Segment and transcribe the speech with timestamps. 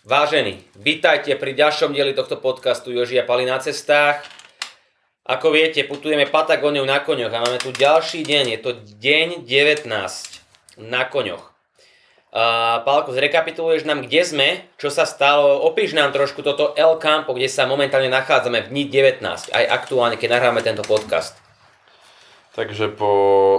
[0.00, 4.24] Vážení, vítajte pri ďalšom dieli tohto podcastu Joži a Pali na cestách.
[5.28, 9.84] Ako viete, putujeme Patagóniou na koňoch a máme tu ďalší deň, je to deň 19
[10.80, 11.52] na koňoch.
[12.32, 14.48] Uh, Pálko, zrekapituluješ nám, kde sme,
[14.80, 18.84] čo sa stalo, opíš nám trošku toto El Campo, kde sa momentálne nachádzame v dni
[19.20, 21.36] 19, aj aktuálne, keď nahráme tento podcast.
[22.56, 23.12] Takže po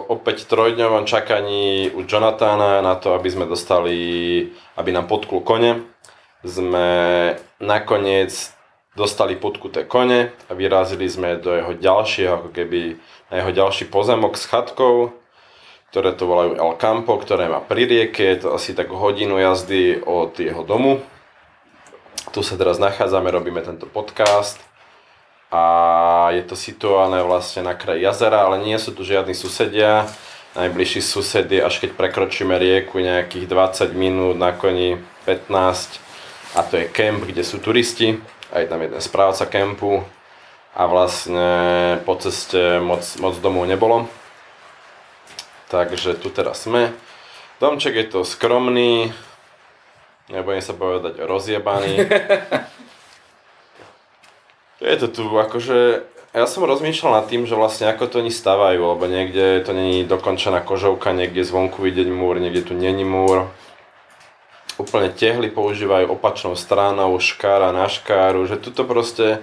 [0.09, 5.91] opäť trojdňovom čakaní u Jonathana na to, aby sme dostali, aby nám potkul kone,
[6.41, 6.89] sme
[7.61, 8.33] nakoniec
[8.97, 12.99] dostali podkuté kone a vyrazili sme do jeho ďalšieho, ako keby
[13.31, 15.15] na jeho ďalší pozemok s chatkou,
[15.91, 20.03] ktoré to volajú El Campo, ktoré má pri rieke, je to asi tak hodinu jazdy
[20.03, 20.99] od jeho domu.
[22.35, 24.59] Tu sa teraz nachádzame, robíme tento podcast
[25.51, 30.07] a je to situované vlastne na kraji jazera, ale nie sú tu žiadni susedia.
[30.51, 36.10] Najbližší sused je, až keď prekročíme rieku, nejakých 20 minút, na koni 15
[36.55, 38.19] a to je kemp, kde sú turisti.
[38.51, 40.03] Aj tam jeden správca kempu
[40.75, 41.47] a vlastne
[42.03, 44.11] po ceste moc, moc domov nebolo.
[45.71, 46.91] Takže tu teraz sme.
[47.63, 49.15] Domček je to skromný,
[50.27, 51.95] nebudem sa povedať rozjebaný.
[54.81, 58.97] Je to tu, akože ja som rozmýšľal nad tým, že vlastne ako to oni stavajú,
[58.97, 63.45] lebo niekde to není dokončená kožovka, niekde zvonku vidieť múr, niekde tu není múr.
[64.91, 69.39] Úplne tehly používajú opačnou stranou, škára na škáru, že tuto proste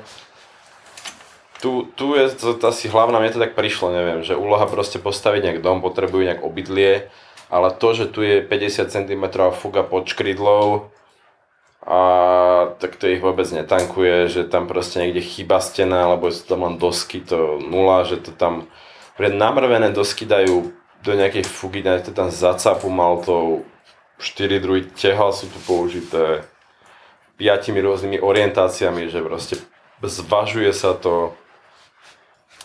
[1.64, 5.00] tu, tu je to, to asi hlavná, mne to tak prišlo, neviem, že úloha proste
[5.00, 7.08] postaviť nejak dom, potrebujú nejak obydlie,
[7.48, 9.24] ale to, že tu je 50 cm
[9.56, 10.92] fuga pod škrydlou,
[11.88, 12.00] a
[12.76, 16.76] tak to ich vôbec netankuje, že tam proste niekde chýba stena, alebo sú tam len
[16.76, 18.69] dosky, to nula, že to tam
[19.16, 23.64] pred namrvené dosky dajú do nejakej fugy, to tam zacapu maltou,
[24.19, 26.42] 4 druhy tehal sú tu použité
[27.38, 29.55] piatimi rôznymi orientáciami, že proste
[30.02, 31.38] zvažuje sa to,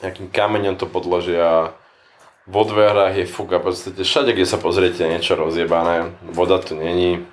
[0.01, 1.71] nejakým kameňom to podložia,
[2.43, 7.23] vo dverách je fuga, v podstate všade, kde sa pozriete, niečo rozjebané, voda tu není,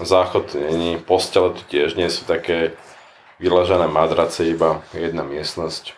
[0.00, 2.74] záchod není, postele tu tiež nie sú také
[3.38, 5.94] vyležené madrace, iba jedna miestnosť.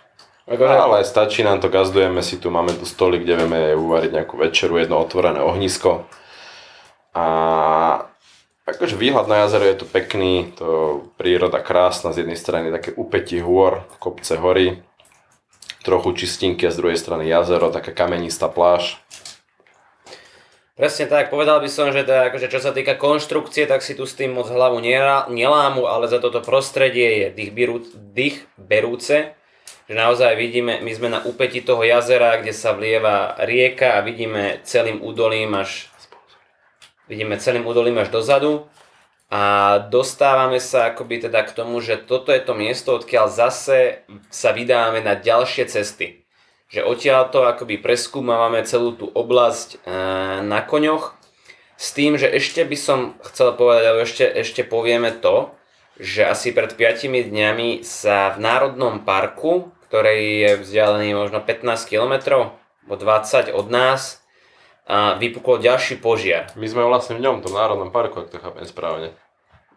[0.50, 4.77] Ale stačí nám to, gazdujeme si tu, máme tu stoly, kde vieme uvariť nejakú večeru,
[4.77, 6.05] jedno otvorené ohnisko.
[7.12, 7.25] A
[8.65, 13.45] akože výhľad na jazero je tu pekný, to príroda krásna, z jednej strany také upätí
[13.45, 14.81] hôr, kopce hory,
[15.84, 18.97] trochu čistinky a z druhej strany jazero, taká kamenistá pláž.
[20.72, 24.09] Presne tak, povedal by som, že teda, akože čo sa týka konštrukcie, tak si tu
[24.09, 24.81] s tým moc hlavu
[25.28, 29.37] nelámu, ale za toto prostredie je dých, berú, dých berúce,
[29.84, 34.65] že naozaj vidíme, my sme na úpeti toho jazera, kde sa vlieva rieka a vidíme
[34.65, 35.91] celým údolím až
[37.11, 38.67] vidíme celým údolím až dozadu
[39.33, 44.53] a dostávame sa akoby teda k tomu, že toto je to miesto, odkiaľ zase sa
[44.53, 46.29] vydáme na ďalšie cesty.
[46.69, 49.97] Že odtiaľto akoby preskúmavame celú tú oblasť e,
[50.45, 51.17] na koňoch
[51.81, 55.53] s tým, že ešte by som chcel povedať, alebo ešte, ešte povieme to,
[56.01, 62.15] že asi pred 5 dňami sa v Národnom parku, ktorý je vzdialený možno 15 km,
[62.89, 64.22] o 20 od nás,
[64.87, 66.50] a vypukol ďalší požiar.
[66.59, 69.15] My sme vlastne v ňom, v tom Národnom parku, ak to chápem správne.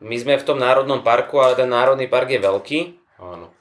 [0.02, 2.80] My sme v tom Národnom parku, ale ten Národný park je veľký.
[3.22, 3.54] Áno.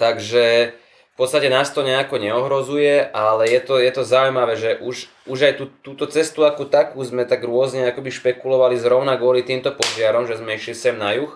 [0.00, 0.76] Takže
[1.16, 5.38] v podstate nás to nejako neohrozuje, ale je to, je to zaujímavé, že už, už
[5.48, 10.28] aj tú, túto cestu ako takú sme tak rôzne akoby špekulovali zrovna kvôli týmto požiarom,
[10.28, 11.32] že sme išli sem na juh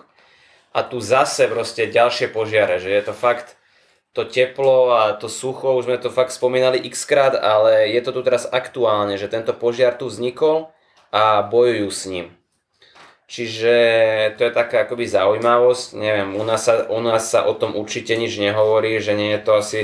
[0.69, 3.57] a tu zase proste ďalšie požiare, že je to fakt
[4.11, 8.11] to teplo a to sucho, už sme to fakt spomínali x krát, ale je to
[8.11, 10.67] tu teraz aktuálne, že tento požiar tu vznikol
[11.15, 12.27] a bojujú s ním.
[13.31, 13.73] Čiže
[14.35, 18.19] to je taká akoby zaujímavosť, neviem, u nás, sa, u nás sa o tom určite
[18.19, 19.81] nič nehovorí, že nie je to asi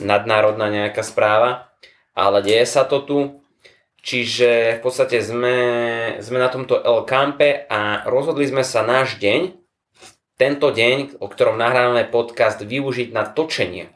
[0.00, 1.68] nadnárodná nejaká správa,
[2.16, 3.18] ale deje sa to tu.
[4.00, 5.58] Čiže v podstate sme,
[6.24, 9.65] sme na tomto El Campe a rozhodli sme sa náš deň,
[10.36, 13.88] tento deň, o ktorom nahrávame podcast, využiť na točenie.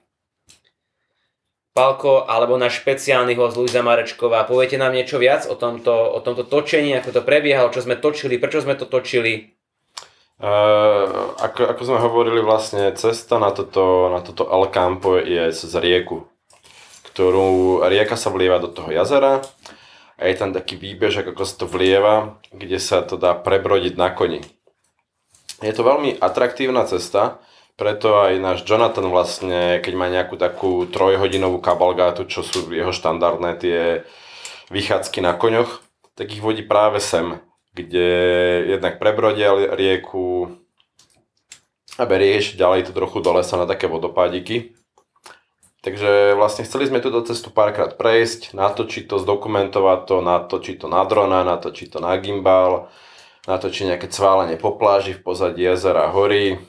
[1.70, 4.42] Palko alebo náš špeciálny host Luisa Marečková.
[4.42, 8.42] Poviete nám niečo viac o tomto, o tomto točení, ako to prebiehalo, čo sme točili,
[8.42, 9.54] prečo sme to točili?
[10.40, 15.70] Uh, ako, ako sme hovorili, vlastne cesta na toto, na toto El Campo je cez
[15.76, 16.26] rieku,
[17.12, 19.44] ktorú rieka sa vlieva do toho jazera
[20.16, 24.10] a je tam taký výbežok, ako sa to vlieva, kde sa to dá prebrodiť na
[24.10, 24.40] koni.
[25.60, 27.44] Je to veľmi atraktívna cesta,
[27.76, 33.50] preto aj náš Jonathan vlastne, keď má nejakú takú trojhodinovú kabalgátu, čo sú jeho štandardné
[33.60, 33.80] tie
[34.72, 35.80] vychádzky na koňoch,
[36.16, 37.40] tak ich vodí práve sem.
[37.70, 38.08] kde
[38.66, 40.58] jednak prebrodia rieku,
[42.00, 44.72] a berieš ďalej to trochu do lesa na také vodopádiky.
[45.80, 51.02] Takže vlastne chceli sme túto cestu párkrát prejsť, natočiť to, zdokumentovať to, natočiť to na
[51.08, 52.92] drona, natočiť to na gimbal,
[53.50, 56.62] natočiť nejaké cválenie po pláži v pozadí jezera hory,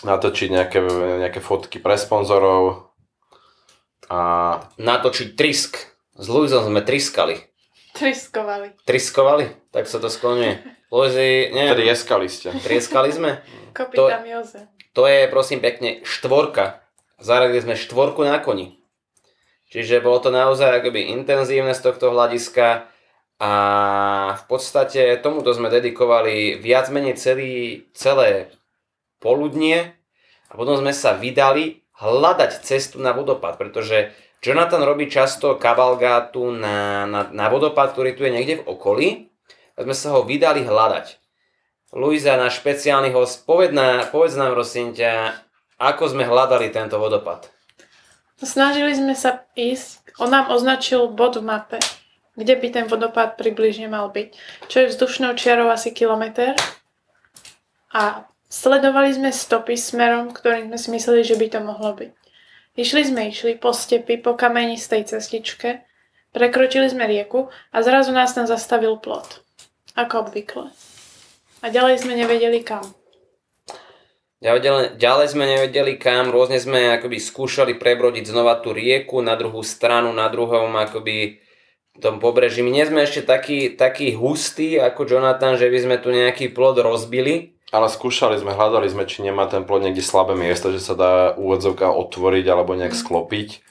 [0.00, 0.80] natočiť nejaké,
[1.20, 2.88] nejaké fotky pre sponzorov
[4.08, 4.20] a...
[4.80, 5.76] Natočiť trisk.
[6.14, 7.42] S Luizom sme triskali.
[7.94, 8.74] Triskovali.
[8.86, 9.70] Triskovali?
[9.70, 10.62] Tak sa to skloňuje.
[10.94, 11.74] Luizi, neviem.
[11.74, 12.54] Trieskali ste.
[12.54, 13.42] Trieskali sme?
[13.74, 14.70] Kopita Joze.
[14.94, 16.86] To je prosím pekne štvorka.
[17.18, 18.78] Zaradili sme štvorku na koni.
[19.74, 22.86] Čiže bolo to naozaj akoby intenzívne z tohto hľadiska
[23.44, 23.50] a
[24.40, 28.48] v podstate tomuto sme dedikovali viac menej celý, celé
[29.20, 29.92] poludnie
[30.48, 37.04] a potom sme sa vydali hľadať cestu na vodopád, pretože Jonathan robí často kabalgátu na,
[37.04, 39.08] na, na vodopád, ktorý tu je niekde v okolí
[39.76, 41.20] a sme sa ho vydali hľadať.
[41.92, 45.36] Luisa, náš špeciálny host, povedz, na, povedz nám prosím ťa,
[45.76, 47.52] ako sme hľadali tento vodopad.
[48.40, 51.78] Snažili sme sa ísť, on nám označil bod v mape,
[52.34, 54.28] kde by ten vodopád približne mal byť,
[54.66, 56.58] čo je vzdušnou čiarou asi kilometr.
[57.94, 62.12] A sledovali sme stopy smerom, ktorým sme si mysleli, že by to mohlo byť.
[62.74, 65.86] Išli sme, išli po stepi, po kamenistej cestičke,
[66.34, 69.46] prekročili sme rieku a zrazu nás tam zastavil plot.
[69.94, 70.74] Ako obvykle.
[71.62, 72.82] A ďalej sme nevedeli kam.
[74.44, 80.12] Ďalej sme nevedeli kam, rôzne sme akoby skúšali prebrodiť znova tú rieku na druhú stranu,
[80.12, 81.40] na druhom akoby
[82.00, 82.62] tom pobreží.
[82.62, 86.78] My nie sme ešte taký, taký hustý ako Jonathan, že by sme tu nejaký plod
[86.82, 87.54] rozbili.
[87.74, 91.34] Ale skúšali sme, hľadali sme, či nemá ten plod niekde slabé miesto, že sa dá
[91.34, 93.66] úvodzovka otvoriť alebo nejak sklopiť.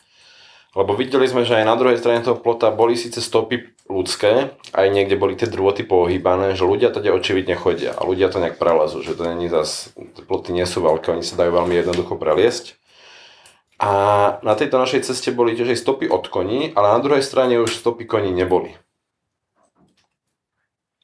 [0.73, 4.87] Lebo videli sme, že aj na druhej strane toho plota boli síce stopy ľudské, aj
[4.89, 9.05] niekde boli tie drôty pohybané, že ľudia tady očividne chodia a ľudia to nejak prelezú,
[9.05, 9.93] že to není zas,
[10.25, 12.81] ploty nie sú veľké, oni sa dajú veľmi jednoducho preliesť.
[13.81, 13.89] A
[14.45, 17.81] na tejto našej ceste boli tiež aj stopy od koní, ale na druhej strane už
[17.81, 18.77] stopy koní neboli.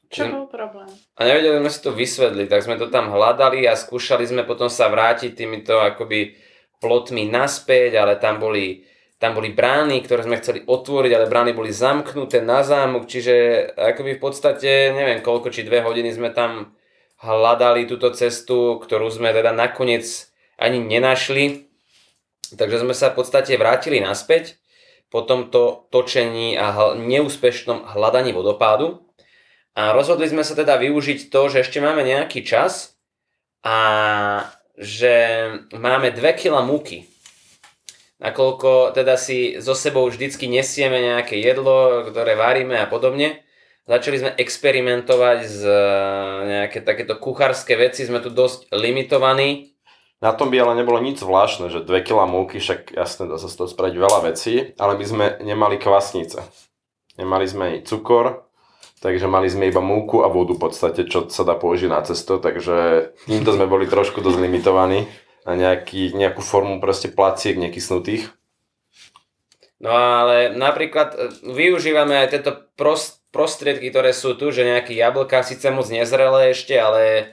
[0.09, 0.89] Čo bol problém?
[1.17, 4.65] A nevedeli sme si to vysvetliť, tak sme to tam hľadali a skúšali sme potom
[4.65, 6.33] sa vrátiť týmito akoby
[6.81, 8.89] plotmi naspäť, ale tam boli
[9.19, 14.15] tam boli brány, ktoré sme chceli otvoriť, ale brány boli zamknuté na zámok, čiže akoby
[14.15, 16.71] v podstate, neviem koľko, či dve hodiny sme tam
[17.19, 20.07] hľadali túto cestu, ktorú sme teda nakoniec
[20.55, 21.68] ani nenašli.
[22.55, 24.57] Takže sme sa v podstate vrátili naspäť
[25.09, 29.05] po tomto točení a neúspešnom hľadaní vodopádu.
[29.77, 32.97] A rozhodli sme sa teda využiť to, že ešte máme nejaký čas
[33.61, 33.77] a
[34.79, 35.15] že
[35.75, 37.09] máme 2 kg múky
[38.19, 43.41] nakoľko teda si so sebou vždycky nesieme nejaké jedlo, ktoré varíme a podobne.
[43.89, 45.81] Začali sme experimentovať s e,
[46.45, 49.73] nejaké takéto kuchárske veci, sme tu dosť limitovaní.
[50.19, 53.47] Na tom by ale nebolo nič zvláštne, že 2 kg múky, však jasne dá sa
[53.47, 56.43] z toho spraviť veľa vecí, ale my sme nemali kvasnice.
[57.15, 58.43] Nemali sme ani cukor,
[58.99, 62.35] takže mali sme iba múku a vodu v podstate, čo sa dá použiť na cesto,
[62.35, 65.07] takže týmto sme boli trošku dosť limitovaní
[65.47, 68.27] na nejaký, nejakú formu proste placiek nekysnutých.
[69.79, 71.17] No ale napríklad e,
[71.55, 76.75] využívame aj tieto prost, prostriedky, ktoré sú tu, že nejaký jablka, síce moc nezrelé ešte,
[76.75, 77.31] ale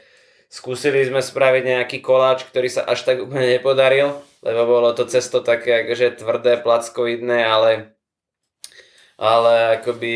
[0.49, 5.43] skúsili sme spraviť nejaký koláč, ktorý sa až tak úplne nepodaril, lebo bolo to cesto
[5.43, 7.97] také akože tvrdé, plackoidné, ale
[9.17, 10.15] ale akoby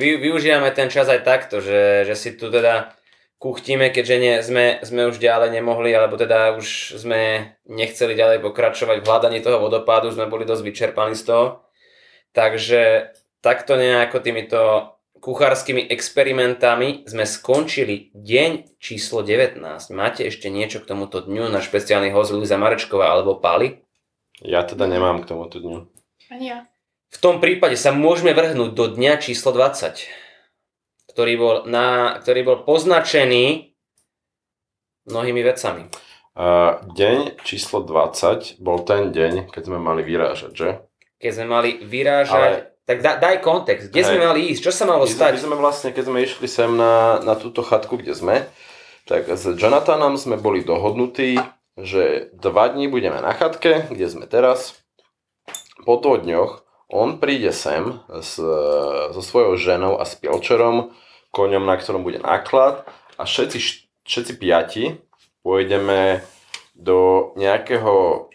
[0.00, 2.96] vy, využívame ten čas aj takto, že, že si tu teda
[3.38, 9.04] kuchtíme, keďže nie, sme, sme už ďalej nemohli, alebo teda už sme nechceli ďalej pokračovať
[9.04, 11.46] v hľadaní toho vodopádu, sme boli dosť vyčerpaní z toho.
[12.32, 14.60] Takže takto nejako týmito
[15.20, 19.60] kuchárskymi experimentami sme skončili deň číslo 19.
[19.92, 23.82] Máte ešte niečo k tomuto dňu na špeciálny host Luisa Marečková alebo Pali?
[24.40, 25.90] Ja teda nemám k tomuto dňu.
[26.30, 26.70] Ani ja.
[27.08, 30.28] V tom prípade sa môžeme vrhnúť do dňa číslo 20
[31.18, 33.74] ktorý bol, na, ktorý bol poznačený
[35.10, 35.90] mnohými vecami.
[36.38, 40.68] Uh, deň číslo 20 bol ten deň, keď sme mali vyrážať, že?
[41.18, 42.77] Keď sme mali vyrážať, Ale...
[42.88, 45.36] tak da, daj kontext, kde hej, sme mali ísť, čo sa malo my stať?
[45.36, 48.48] My sme vlastne, keď sme išli sem na, na túto chatku, kde sme,
[49.04, 51.36] tak s Jonathanom sme boli dohodnutí,
[51.76, 54.80] že dva dní budeme na chatke, kde sme teraz.
[55.84, 56.52] Po dvoch dňoch
[56.88, 58.40] on príde sem s,
[59.12, 60.96] so svojou ženou a s Pilčerom
[61.28, 62.88] koňom, na ktorom bude náklad
[63.20, 63.58] a všetci,
[64.08, 64.84] všetci piati
[65.44, 66.24] pôjdeme
[66.72, 68.28] do nejakého,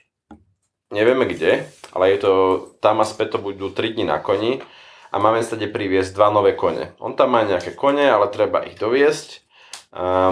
[0.94, 2.32] nevieme kde, ale je to,
[2.78, 4.62] tam a späť to budú 3 dní na koni
[5.10, 6.94] a máme stade priviesť dva nové kone.
[7.02, 9.42] On tam má nejaké kone, ale treba ich doviesť.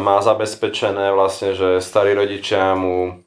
[0.01, 3.21] Má zabezpečené vlastne, že starí rodičia mu,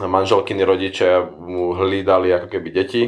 [0.00, 3.02] manželkyny rodičia mu hlídali ako keby deti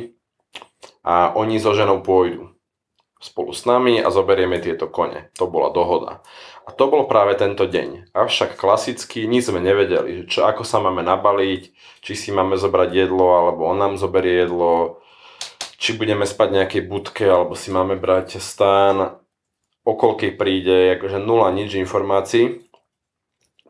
[1.01, 2.53] a oni so ženou pôjdu
[3.17, 5.33] spolu s nami a zoberieme tieto kone.
[5.41, 6.21] To bola dohoda.
[6.67, 8.11] A to bol práve tento deň.
[8.11, 11.63] Avšak klasicky nič sme nevedeli, čo, ako sa máme nabaliť,
[12.03, 14.99] či si máme zobrať jedlo, alebo on nám zoberie jedlo,
[15.79, 19.23] či budeme spať v nejakej budke, alebo si máme brať stán,
[19.87, 22.67] o koľkej príde, akože nula nič informácií.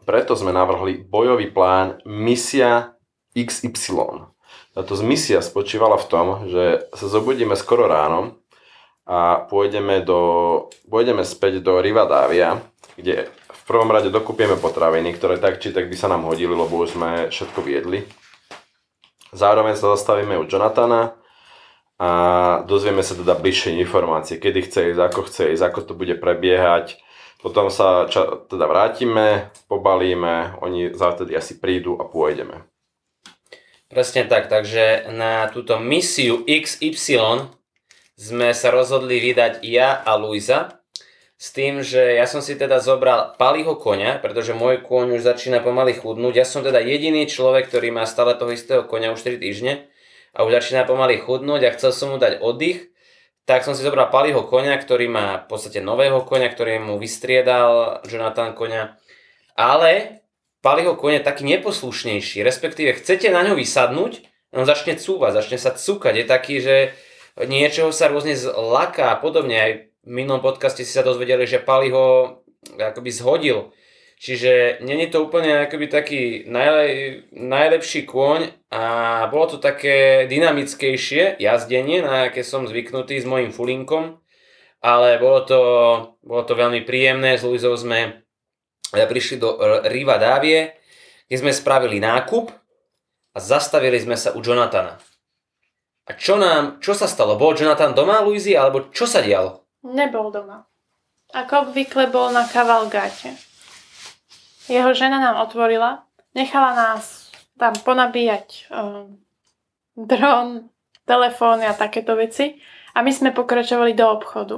[0.08, 2.96] Preto sme navrhli bojový plán Misia
[3.36, 4.32] XY.
[4.72, 8.40] Táto misia spočívala v tom, že sa zobudíme skoro ráno
[9.04, 10.20] a pôjdeme, do,
[10.88, 12.64] pôjdeme späť do Rivadavia,
[12.96, 16.72] kde v prvom rade dokúpieme potraviny, ktoré tak či tak by sa nám hodili, lebo
[16.80, 18.08] už sme všetko viedli.
[19.36, 21.16] Zároveň sa zastavíme u Jonathana,
[21.96, 22.08] a
[22.68, 27.00] dozvieme sa teda bližšie informácie, kedy chce ísť, ako chce ísť, ako to bude prebiehať.
[27.40, 32.68] Potom sa ča, teda vrátime, pobalíme, oni zavtedy asi prídu a pôjdeme.
[33.88, 37.48] Presne tak, takže na túto misiu XY
[38.16, 40.75] sme sa rozhodli vydať ja a Luisa
[41.37, 45.61] s tým, že ja som si teda zobral palího konia, pretože môj kôň už začína
[45.61, 46.35] pomaly chudnúť.
[46.40, 49.85] Ja som teda jediný človek, ktorý má stále toho istého konia už 4 týždne
[50.33, 52.88] a už začína pomaly chudnúť a chcel som mu dať oddych,
[53.47, 58.02] tak som si zobral Paliho konia, ktorý má v podstate nového konia, ktorý mu vystriedal
[58.09, 58.97] Jonathan konia.
[59.55, 60.25] Ale
[60.64, 64.25] Paliho konia je taký neposlušnejší, respektíve chcete na ňo vysadnúť,
[64.57, 66.16] on začne cúvať, začne sa cúkať.
[66.16, 66.76] Je taký, že
[67.38, 69.57] niečoho sa rôzne zlaká a podobne.
[69.61, 69.73] Aj
[70.06, 72.38] v minulom podcaste si sa dozvedeli, že Paliho
[72.78, 73.75] akoby zhodil
[74.16, 76.84] Čiže není to úplne akoby taký najle,
[77.36, 78.84] najlepší kôň a
[79.28, 84.16] bolo to také dynamickejšie jazdenie, na aké som zvyknutý s mojim fulinkom,
[84.80, 85.60] ale bolo to,
[86.25, 87.36] bolo to veľmi príjemné.
[87.36, 88.25] S Luizou sme
[88.88, 90.72] prišli do Riva Dávie,
[91.28, 92.48] kde sme spravili nákup
[93.36, 94.96] a zastavili sme sa u Jonathana.
[96.08, 97.36] A čo nám, čo sa stalo?
[97.36, 99.65] Bol Jonathan doma, Luizi, alebo čo sa dialo?
[99.85, 100.64] Nebol doma.
[101.35, 103.35] Ako obvykle bol na kavalgáte.
[104.71, 109.18] Jeho žena nám otvorila, nechala nás tam ponabíjať um,
[109.97, 110.68] dron,
[111.06, 112.59] telefóny a takéto veci
[112.92, 114.56] a my sme pokračovali do obchodu.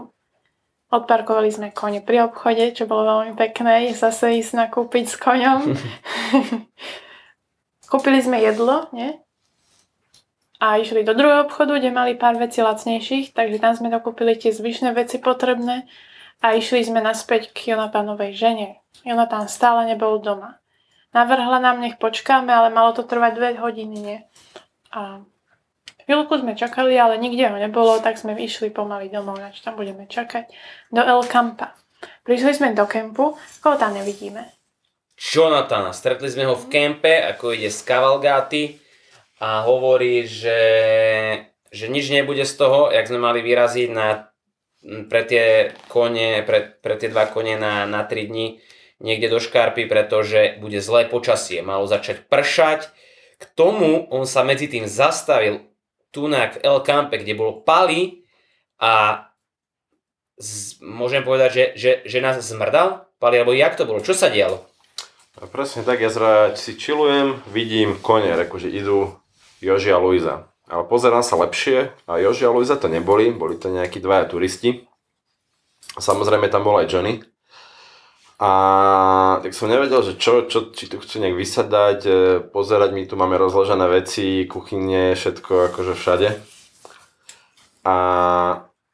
[0.88, 5.76] Odparkovali sme kone pri obchode, čo bolo veľmi pekné, zase ísť nakúpiť s koňom.
[7.92, 9.12] Kúpili sme jedlo, nie?
[10.58, 14.50] A išli do druhého obchodu, kde mali pár vecí lacnejších, takže tam sme dokúpili tie
[14.50, 15.86] zvyšné veci potrebné
[16.42, 18.68] a išli sme naspäť k Jonathanovej žene.
[19.06, 20.58] Jonathan stále nebol doma.
[21.14, 24.18] Navrhla nám, nech počkáme, ale malo to trvať dve hodiny, nie?
[24.90, 25.22] A
[26.04, 30.10] chvíľku sme čakali, ale nikde ho nebolo, tak sme išli pomaly domov, nač tam budeme
[30.10, 30.50] čakať,
[30.90, 31.78] do El Campa.
[32.26, 34.42] Prišli sme do kempu, koho tam nevidíme.
[35.18, 38.62] Jonathana, stretli sme ho v kempe, ako ide z kavalgáty
[39.38, 40.60] a hovorí, že,
[41.70, 44.28] že nič nebude z toho, jak sme mali vyraziť na
[45.10, 48.62] pre tie kone, pre, pre tie dva kone na, na 3 dní
[48.98, 51.62] niekde do Škarpy, pretože bude zlé počasie.
[51.62, 52.90] Malo začať pršať.
[53.38, 55.70] K tomu on sa medzi tým zastavil
[56.10, 58.26] tu na El Campe, kde bolo pali
[58.78, 59.24] a
[60.38, 63.10] z, môžem povedať, že, že, že nás zmrdal?
[63.18, 63.98] Pali, alebo jak to bolo?
[63.98, 64.62] Čo sa dialo?
[65.38, 69.18] A presne tak, ja zrať si čilujem, vidím kone, že idú
[69.58, 70.48] Joži a Luisa.
[70.68, 74.84] Ale pozerám sa lepšie a Joži a Luisa to neboli, boli to nejakí dvaja turisti.
[75.96, 77.24] Samozrejme tam bol aj Johnny.
[78.38, 78.50] A
[79.42, 82.12] tak som nevedel, že čo, čo, či tu chcú nejak vysadať, e,
[82.54, 86.28] pozerať, my tu máme rozložené veci, kuchyne, všetko akože všade.
[87.82, 87.96] A,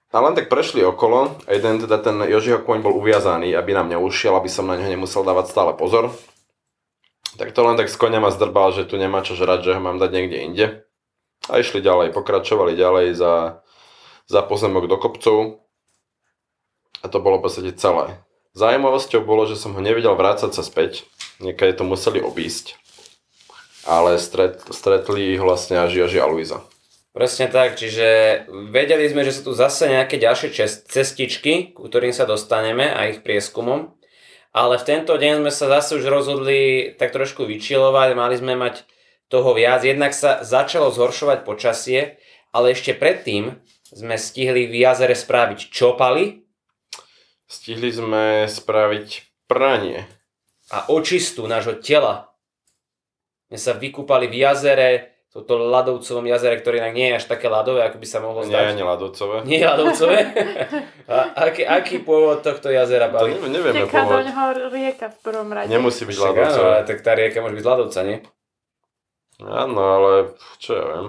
[0.09, 3.93] a len tak prešli okolo a jeden teda ten Jožiho kôň bol uviazaný, aby nám
[3.93, 6.09] neušiel, aby som na neho nemusel dávať stále pozor.
[7.35, 9.81] Tak to len tak s koňa ma zdrbal, že tu nemá čo žrať, že ho
[9.83, 10.67] mám dať niekde inde.
[11.51, 13.61] A išli ďalej, pokračovali ďalej za,
[14.31, 15.67] za pozemok do kopcov.
[17.03, 18.23] A to bolo v podstate celé.
[18.55, 21.05] Zajímavosťou bolo, že som ho nevedel vrácať sa späť.
[21.43, 22.79] Niekedy to museli obísť.
[23.85, 26.65] Ale stret, stretli ich vlastne až Joži a Luisa.
[27.15, 30.51] Presne tak, čiže vedeli sme, že sú tu zase nejaké ďalšie
[30.89, 33.95] cestičky, ku ktorým sa dostaneme a ich prieskumom.
[34.55, 38.87] Ale v tento deň sme sa zase už rozhodli tak trošku vyčilovať, mali sme mať
[39.27, 39.83] toho viac.
[39.83, 42.23] Jednak sa začalo zhoršovať počasie,
[42.55, 43.59] ale ešte predtým
[43.91, 46.47] sme stihli v jazere spraviť čopali.
[47.51, 49.09] Stihli sme spraviť
[49.51, 50.07] pranie.
[50.71, 52.31] A očistu nášho tela.
[53.51, 57.83] My sa vykúpali v jazere, toto ľadovcovom jazere, ktoré inak nie je až také ľadové,
[57.83, 58.65] ako by sa mohlo Nie, zdať.
[58.71, 59.37] ani ľadovcové.
[59.43, 60.17] Nie je ľadovcové?
[61.05, 61.15] A
[61.45, 63.35] aký, aký pôvod tohto jazera To baví?
[63.35, 64.23] neviem, nevieme Teká pôvod.
[64.23, 65.69] ňoho rieka v prvom rade.
[65.69, 66.69] Nemusí byť áno, ľadovcové.
[66.71, 68.19] ale tak tá rieka môže byť z ľadovca, nie?
[69.43, 70.11] Áno, ale
[70.63, 71.07] čo ja viem.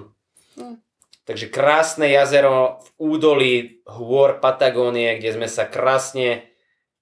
[1.21, 3.53] Takže krásne jazero v údolí
[3.85, 6.49] hôr Patagónie, kde sme sa krásne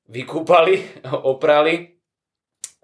[0.06, 0.84] vykúpali,
[1.24, 1.93] oprali.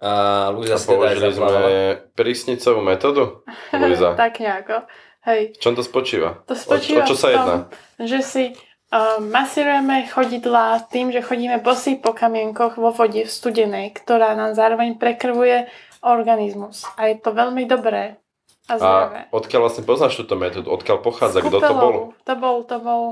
[0.00, 0.10] A
[0.50, 1.68] Luisa si teda aj zaplavala.
[2.14, 3.44] prísnicovú metódu,
[3.76, 4.16] Luisa.
[4.16, 4.88] tak nejako.
[5.22, 5.52] Hej.
[5.52, 6.40] V čom to spočíva?
[6.44, 7.56] To O, spočíva o čo sa tom, jedná?
[8.00, 13.92] že si uh, masírujeme chodidlá tým, že chodíme bosí po kamienkoch vo vode v studenej,
[13.94, 15.68] ktorá nám zároveň prekrvuje
[16.00, 16.88] organizmus.
[16.96, 18.16] A je to veľmi dobré
[18.64, 19.20] a zdravé.
[19.26, 20.72] A odkiaľ vlastne poznáš túto metódu?
[20.72, 21.44] Odkiaľ pochádza?
[21.44, 21.94] Kto to bol?
[22.16, 23.02] To bol, to bol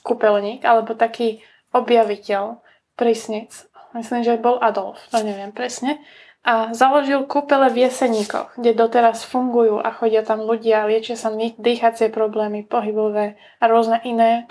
[0.00, 2.62] kúpeľník, alebo taký objaviteľ,
[2.94, 3.66] prísnic.
[3.94, 6.02] Myslím, že bol Adolf, to neviem presne.
[6.44, 11.56] A založil kúpele v Jeseníkoch, kde doteraz fungujú a chodia tam ľudia, liečia sa dý-
[11.56, 14.44] dýchacie problémy, pohybové a rôzne iné.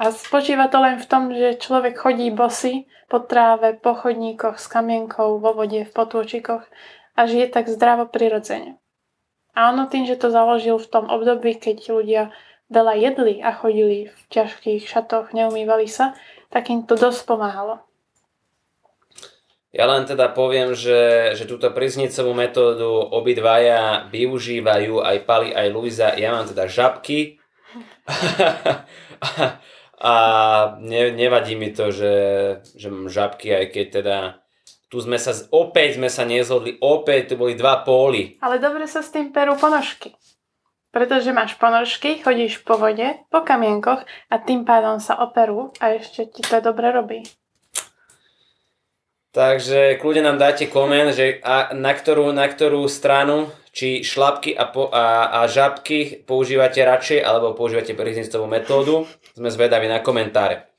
[0.00, 4.70] A spočíva to len v tom, že človek chodí bosy po tráve, po chodníkoch, s
[4.70, 6.64] kamienkou, vo vode, v potôčikoch
[7.18, 8.78] a žije tak zdravo prirodzene.
[9.58, 12.22] A ono tým, že to založil v tom období, keď ľudia
[12.70, 16.14] veľa jedli a chodili v ťažkých šatoch, neumývali sa,
[16.48, 17.87] tak im to dosť pomáhalo.
[19.68, 26.16] Ja len teda poviem, že, že túto prísnicovú metódu obidvaja využívajú aj Pali, aj Luisa.
[26.16, 27.36] Ja mám teda žabky
[30.00, 30.14] a
[30.80, 32.16] ne, nevadí mi to, že,
[32.64, 34.16] že mám žabky, aj keď teda
[34.88, 38.40] tu sme sa, opäť sme sa nezhodli, opäť tu boli dva póly.
[38.40, 40.16] Ale dobre sa s tým perú ponožky.
[40.88, 44.00] Pretože máš ponožky, chodíš po vode, po kamienkoch
[44.32, 47.20] a tým pádom sa operú a ešte ti to dobre robí.
[49.28, 54.66] Takže kľudne nám dáte koment, že a, na, ktorú, na ktorú stranu, či šlapky a,
[54.66, 59.04] po, a, a žabky používate radšej, alebo používate príznistovú metódu.
[59.36, 60.72] Sme zvedaví na komentáre.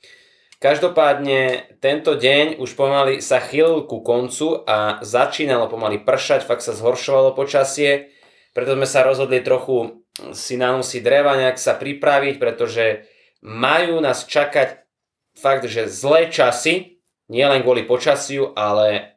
[0.60, 6.76] Každopádne tento deň už pomaly sa chýlil ku koncu a začínalo pomaly pršať, fakt sa
[6.76, 8.12] zhoršovalo počasie,
[8.52, 10.04] preto sme sa rozhodli trochu
[10.36, 13.08] si nanúsiť dreva, nejak sa pripraviť, pretože
[13.40, 14.84] majú nás čakať
[15.32, 16.99] fakt, že zlé časy,
[17.30, 19.14] nie len kvôli počasiu, ale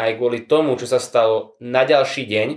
[0.00, 2.48] aj kvôli tomu, čo sa stalo na ďalší deň.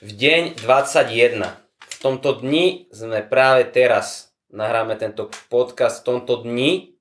[0.00, 1.44] V deň 21.
[1.76, 6.96] V tomto dni sme práve teraz, nahráme tento podcast v tomto dni,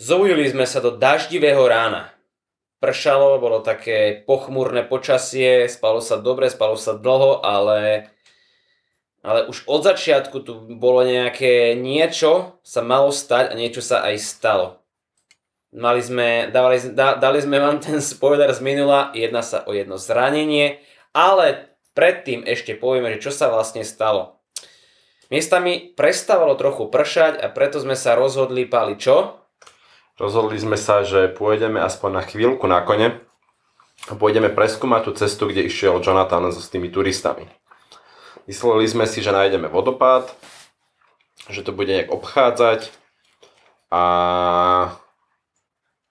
[0.00, 2.16] zobudili sme sa do daždivého rána.
[2.80, 8.08] Pršalo, bolo také pochmúrne počasie, spalo sa dobre, spalo sa dlho, ale,
[9.20, 14.16] ale už od začiatku tu bolo nejaké niečo sa malo stať a niečo sa aj
[14.16, 14.79] stalo.
[15.70, 20.02] Mali sme, dávali, da, dali sme vám ten spoiler z minula, jedná sa o jedno
[20.02, 20.82] zranenie,
[21.14, 24.42] ale predtým ešte povieme, že čo sa vlastne stalo.
[25.30, 29.38] Miestami prestávalo trochu pršať a preto sme sa rozhodli, Pali, čo?
[30.18, 33.22] Rozhodli sme sa, že pôjdeme aspoň na chvíľku na kone
[34.10, 37.46] a pôjdeme preskúmať tú cestu, kde išiel Jonathan so s tými turistami.
[38.50, 40.34] Mysleli sme si, že nájdeme vodopád,
[41.46, 42.90] že to bude nejak obchádzať
[43.94, 44.02] a,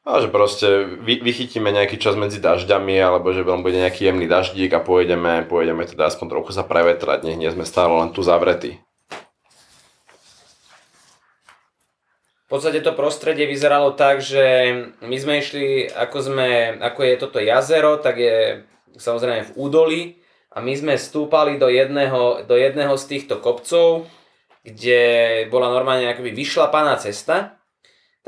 [0.10, 4.74] a že proste vy, vychytíme nejaký čas medzi dažďami alebo že bude nejaký jemný daždík
[4.74, 8.82] a pôjdeme, pôjdeme teda aspoň trochu sa prevetrať, nech nie sme stále len tu zavretí.
[12.50, 14.74] V podstate to prostredie vyzeralo tak, že
[15.06, 18.66] my sme išli, ako, sme, ako je toto jazero, tak je
[18.98, 20.02] samozrejme v údolí
[20.50, 24.10] a my sme stúpali do jedného, do jedného z týchto kopcov,
[24.66, 25.02] kde
[25.54, 27.59] bola normálne akoby vyšlapaná cesta.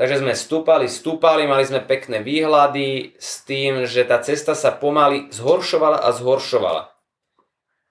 [0.02, 5.30] Takže sme stúpali, stúpali, mali sme pekné výhľady s tým, že tá cesta sa pomaly
[5.30, 6.90] zhoršovala a zhoršovala.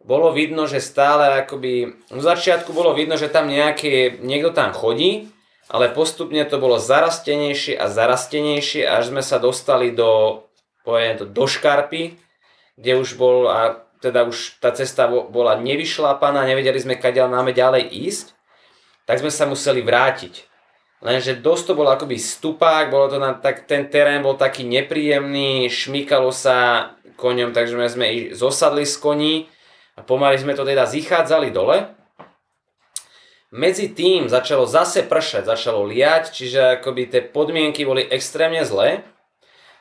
[0.04, 5.32] Bolo vidno, že stále akoby, v začiatku bolo vidno, že tam nejaké, niekto tam chodí,
[5.72, 10.44] ale postupne to bolo zarastenejšie a zarastenejšie, až sme sa dostali do,
[10.84, 12.20] poviem to, do škarpy,
[12.76, 17.56] kde už bol, a teda už tá cesta bo- bola nevyšlápaná, nevedeli sme, kadiaľ máme
[17.56, 18.36] ďalej ísť,
[19.08, 20.51] tak sme sa museli vrátiť.
[21.02, 25.66] Lenže dosť to bol akoby stupák, bolo to na, tak, ten terén bol taký nepríjemný,
[25.66, 29.36] šmykalo sa koňom, takže sme, sme zosadli z koní
[29.98, 31.90] a pomaly sme to teda zichádzali dole.
[33.52, 39.02] Medzi tým začalo zase pršať, začalo liať, čiže akoby tie podmienky boli extrémne zlé.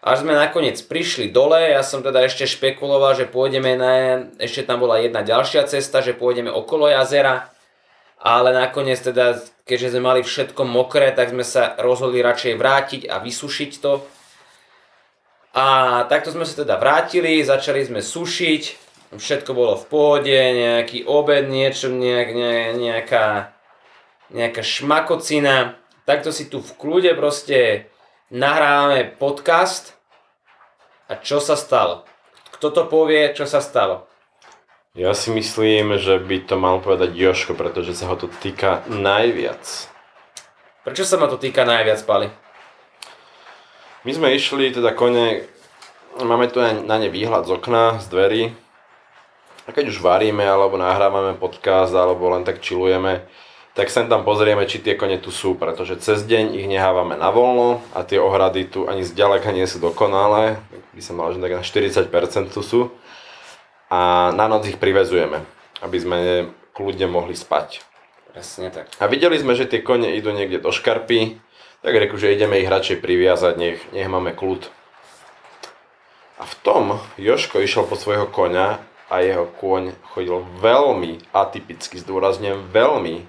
[0.00, 3.92] Až sme nakoniec prišli dole, ja som teda ešte špekuloval, že pôjdeme na,
[4.40, 7.52] ešte tam bola jedna ďalšia cesta, že pôjdeme okolo jazera,
[8.20, 13.18] ale nakoniec teda, keďže sme mali všetko mokré, tak sme sa rozhodli radšej vrátiť a
[13.18, 14.04] vysušiť to.
[15.56, 15.66] A
[16.06, 21.90] takto sme sa teda vrátili, začali sme sušiť všetko bolo v pohode, nejaký obed, niečo,
[21.90, 23.50] nejak, ne, nejaká,
[24.30, 25.74] nejaká šmakocina.
[26.06, 27.90] Takto si tu v kľude proste
[28.30, 29.98] nahrávame podcast
[31.10, 32.06] a čo sa stalo?
[32.54, 34.06] Kto to povie, čo sa stalo?
[34.98, 39.62] Ja si myslím, že by to mal povedať Joško, pretože sa ho to týka najviac.
[40.82, 42.26] Prečo sa ma to týka najviac, Pali?
[44.02, 45.46] My sme išli, teda kone,
[46.18, 48.42] máme tu na ne výhľad z okna, z dverí.
[49.64, 53.22] A keď už varíme, alebo nahrávame podcast, alebo len tak chillujeme,
[53.78, 57.30] tak sem tam pozrieme, či tie kone tu sú, pretože cez deň ich nehávame na
[57.30, 60.58] voľno a tie ohrady tu ani zďaleka nie sú dokonalé,
[60.90, 62.90] by sa mal, že tak na 40% tu sú.
[63.90, 65.42] A na noc ich privezujeme,
[65.82, 66.18] aby sme
[66.72, 67.82] kľudne mohli spať.
[68.30, 68.86] Presne tak.
[69.02, 71.42] A videli sme, že tie kone idú niekde do škarpy,
[71.82, 74.70] tak reku, že ideme ich radšej priviazať, nech, nech máme kľud.
[76.40, 76.84] A v tom
[77.18, 83.26] Joško išiel po svojho koňa a jeho kôň chodil veľmi atypicky, zdôrazňujem veľmi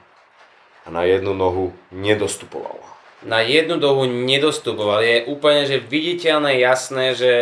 [0.86, 2.78] a na jednu nohu nedostupoval.
[3.26, 5.02] Na jednu nohu nedostupoval.
[5.02, 7.34] Je úplne že viditeľné, jasné, že,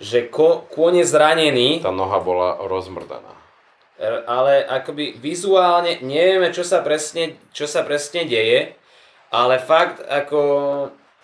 [0.00, 1.68] že ko, kôň je zranený.
[1.82, 3.34] Tá noha bola rozmrdaná.
[4.26, 8.74] Ale akoby vizuálne nevieme, čo sa presne, čo sa presne deje,
[9.30, 10.38] ale fakt ako...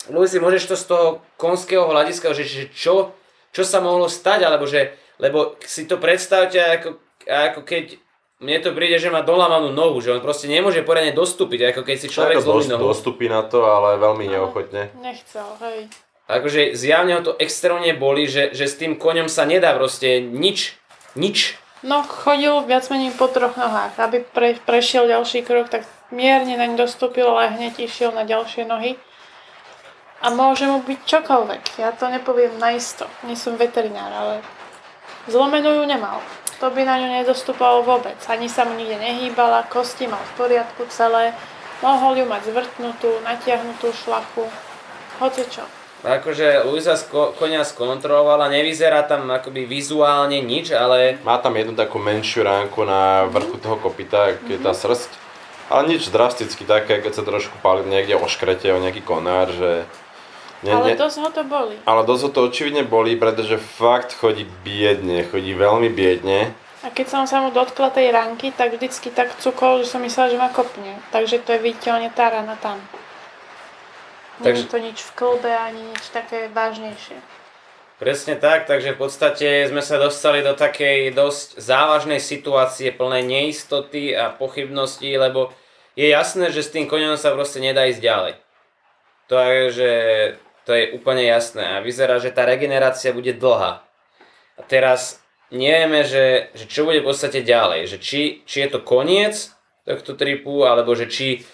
[0.08, 1.06] Luisi, môžeš to z toho
[1.36, 3.12] konského hľadiska, že, že čo,
[3.52, 6.96] čo sa mohlo stať, alebo že, lebo si to predstavte ako,
[7.28, 8.00] ako keď
[8.40, 11.96] mne to príde, že má dolámanú nohu, že on proste nemôže poriadne dostúpiť, ako keď
[12.00, 12.96] si človek zlomí nohu.
[12.96, 14.96] dostupí na to, ale veľmi neochotne.
[15.04, 15.92] Nechcel, hej.
[16.30, 20.78] Akože zjavne ho to extrémne boli, že, že s tým koňom sa nedá proste nič,
[21.18, 21.58] nič.
[21.82, 23.96] No chodil viac menej po troch nohách.
[23.98, 29.00] Aby pre, prešiel ďalší krok, tak mierne naň dostúpil, ale hneď išiel na ďalšie nohy.
[30.20, 31.80] A môže mu byť čokoľvek.
[31.80, 33.08] Ja to nepoviem naisto.
[33.24, 34.34] Nie som veterinár, ale
[35.24, 36.20] zlomenú ju nemal.
[36.60, 38.20] To by na ňu nedostupovalo vôbec.
[38.28, 41.32] Ani sa mu nikde nehýbala, kosti mal v poriadku celé.
[41.80, 44.44] Mohol ju mať zvrtnutú, natiahnutú šlachu.
[45.16, 45.64] Hoci čo.
[46.00, 51.20] Akože Luisa sko- konia skontrolovala, nevyzerá tam akoby vizuálne nič, ale...
[51.20, 55.12] Má tam jednu takú menšiu ránku na vrchu toho kopita, keď je tá srst.
[55.68, 59.84] Ale nič drasticky také, keď sa trošku pali niekde oškrete o nejaký konár, že
[60.60, 60.96] nie, ale nie.
[60.96, 61.76] dosť ho to boli.
[61.88, 66.52] Ale dosť ho to očividne boli, pretože fakt chodí biedne, chodí veľmi biedne.
[66.80, 70.32] A keď som sa mu dotkla tej ranky, tak vždycky tak cukol, že som myslela,
[70.32, 70.96] že ma kopne.
[71.12, 72.80] Takže to je viditeľne tá rana tam.
[74.40, 74.64] Nie takže...
[74.64, 77.16] je to nič v klbe ani nič také vážnejšie.
[78.00, 84.16] Presne tak, takže v podstate sme sa dostali do takej dosť závažnej situácie plnej neistoty
[84.16, 85.52] a pochybností, lebo
[85.92, 88.34] je jasné, že s tým koňom sa proste nedá ísť ďalej.
[89.28, 89.90] To je, že
[90.64, 93.84] to je úplne jasné a vyzerá, že tá regenerácia bude dlhá.
[94.56, 95.20] A teraz
[95.52, 99.52] nevieme, že, že čo bude v podstate ďalej, že či, či je to koniec
[99.84, 101.44] tohto tripu, alebo že či,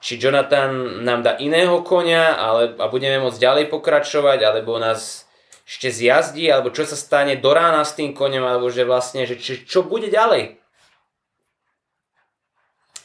[0.00, 5.24] či Jonathan nám dá iného konia ale, a budeme môcť ďalej pokračovať, alebo nás
[5.66, 9.34] ešte zjazdí, alebo čo sa stane do rána s tým koniem, alebo že vlastne, že
[9.40, 10.60] či, čo bude ďalej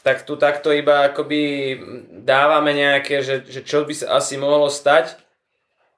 [0.02, 1.78] tak tu takto iba akoby
[2.26, 5.14] dávame nejaké, že, že čo by sa asi mohlo stať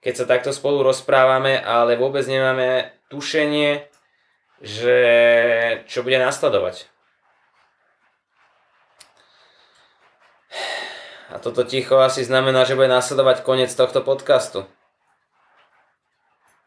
[0.05, 3.89] keď sa takto spolu rozprávame, ale vôbec nemáme tušenie,
[4.61, 4.97] že
[5.89, 6.93] čo bude nasledovať.
[11.33, 14.69] A toto ticho asi znamená, že bude nasledovať koniec tohto podcastu.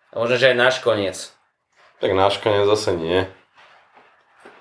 [0.10, 1.30] A možno, že aj náš koniec.
[2.02, 3.30] Tak náš koniec zase nie.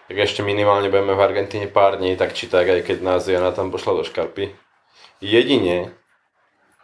[0.07, 3.51] Tak ešte minimálne budeme v Argentíne pár dní, tak či tak, aj keď nás Jana
[3.51, 4.55] tam pošla do škarpy.
[5.19, 5.97] Jedine,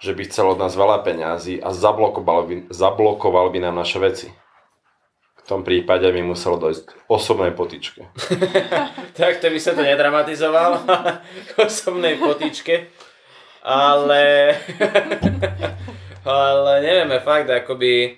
[0.03, 4.29] že by chcel od nás veľa peňazí a zablokoval by, zablokoval by nám naše veci.
[5.53, 8.09] Tom prípade by muselo dojsť osobnej potičke.
[9.21, 10.81] tak to by sa to nedramatizoval
[11.49, 12.88] k osobnej potičke.
[13.61, 14.57] Ale,
[16.25, 18.17] ale nevieme fakt, akoby,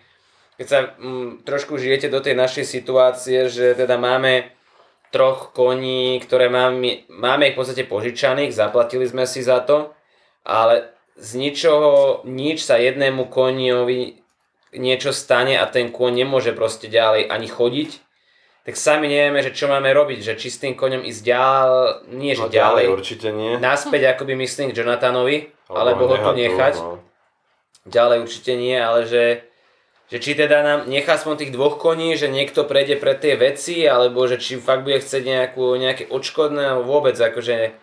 [0.55, 4.55] keď sa m, mm, trošku žijete do tej našej situácie, že teda máme
[5.11, 9.91] troch koní, ktoré máme, máme ich v podstate požičaných, zaplatili sme si za to,
[10.47, 14.23] ale z ničoho nič sa jednému koniovi
[14.77, 17.91] niečo stane a ten kôň nemôže proste ďalej ani chodiť,
[18.65, 22.33] tak sami nevieme, že čo máme robiť, že či s tým koňom ísť ďalej, nie
[22.33, 23.53] že no, ďalej, ďalej, určite nie.
[23.61, 26.75] Naspäť akoby myslím k Jonathanovi, alebo, alebo ho tu nechať.
[26.81, 26.97] No.
[27.85, 29.45] Ďalej určite nie, ale že,
[30.09, 33.85] že či teda nám nechá aspoň tých dvoch koní, že niekto prejde pre tie veci,
[33.85, 37.77] alebo že či fakt bude chcieť nejakú, nejaké odškodné, alebo vôbec akože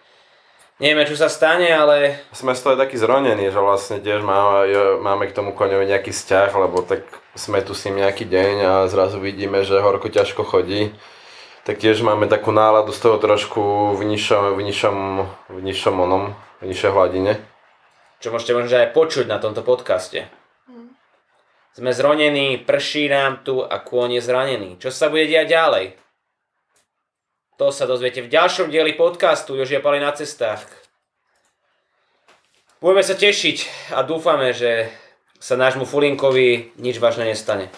[0.81, 4.65] Nevieme, čo sa stane, ale Sme z toho takí zronení, že vlastne tiež máme,
[4.97, 7.05] máme k tomu koňovi nejaký vzťah, lebo tak
[7.37, 10.89] sme tu s ním nejaký deň a zrazu vidíme, že horko ťažko chodí.
[11.69, 14.97] Tak tiež máme takú náladu z toho trošku v nižšom, v nižšom,
[15.53, 16.33] v nižšom onom,
[16.65, 17.37] v nižšej hladine.
[18.17, 20.33] čo môžete možno aj počuť na tomto podcaste.
[21.77, 24.69] Sme zronení, prší nám tu a kôň je zranený.
[24.81, 25.85] Čo sa bude diať ďalej?
[27.61, 30.65] To sa dozviete v ďalšom dieli podcastu Joži a Pali na cestách.
[32.81, 33.57] Budeme sa tešiť
[33.93, 34.89] a dúfame, že
[35.37, 37.69] sa nášmu Fulinkovi nič vážne nestane.